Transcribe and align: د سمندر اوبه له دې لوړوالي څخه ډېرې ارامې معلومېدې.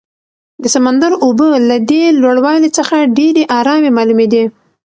د 0.61 0.63
سمندر 0.75 1.11
اوبه 1.25 1.47
له 1.69 1.77
دې 1.89 2.03
لوړوالي 2.21 2.69
څخه 2.77 2.95
ډېرې 3.17 3.43
ارامې 3.59 3.89
معلومېدې. 3.97 4.43